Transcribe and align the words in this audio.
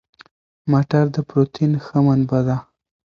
مټر 0.71 1.05
د 1.15 1.17
پروتین 1.29 1.71
ښه 1.85 1.97
منبع 2.05 2.41
ده. 2.47 2.57